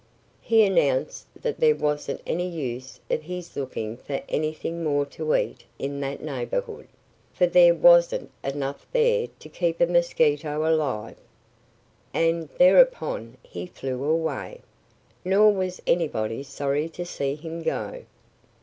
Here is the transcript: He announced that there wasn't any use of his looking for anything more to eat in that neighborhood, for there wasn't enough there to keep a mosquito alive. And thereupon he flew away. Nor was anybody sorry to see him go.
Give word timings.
He 0.41 0.63
announced 0.65 1.27
that 1.43 1.59
there 1.59 1.75
wasn't 1.75 2.21
any 2.25 2.47
use 2.49 2.99
of 3.11 3.21
his 3.21 3.55
looking 3.55 3.97
for 3.97 4.19
anything 4.27 4.83
more 4.83 5.05
to 5.05 5.35
eat 5.35 5.63
in 5.77 5.99
that 5.99 6.23
neighborhood, 6.23 6.87
for 7.31 7.45
there 7.45 7.75
wasn't 7.75 8.31
enough 8.43 8.87
there 8.93 9.27
to 9.37 9.47
keep 9.47 9.79
a 9.79 9.85
mosquito 9.85 10.67
alive. 10.67 11.17
And 12.15 12.49
thereupon 12.57 13.37
he 13.43 13.67
flew 13.67 14.03
away. 14.03 14.61
Nor 15.23 15.51
was 15.53 15.79
anybody 15.85 16.41
sorry 16.41 16.89
to 16.89 17.05
see 17.05 17.35
him 17.35 17.61
go. 17.61 18.01